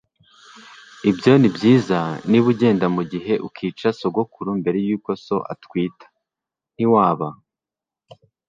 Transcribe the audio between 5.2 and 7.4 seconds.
so atwita, ntiwaba?